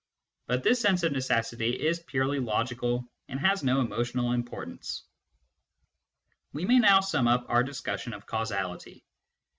[0.47, 5.03] But this sense of necessity is purely logical, and has no emotional importance.
[6.53, 9.05] We may now sum up our discussion of causality.